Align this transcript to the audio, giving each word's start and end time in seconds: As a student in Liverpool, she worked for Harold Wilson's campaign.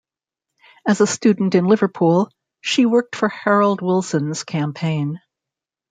As 0.87 0.99
a 0.99 1.05
student 1.05 1.53
in 1.53 1.65
Liverpool, 1.67 2.31
she 2.61 2.87
worked 2.87 3.15
for 3.15 3.29
Harold 3.29 3.81
Wilson's 3.83 4.43
campaign. 4.43 5.21